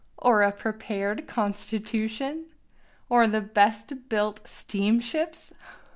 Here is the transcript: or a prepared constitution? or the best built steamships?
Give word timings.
or 0.17 0.41
a 0.41 0.51
prepared 0.51 1.27
constitution? 1.27 2.45
or 3.07 3.27
the 3.27 3.39
best 3.39 4.09
built 4.09 4.39
steamships? 4.47 5.53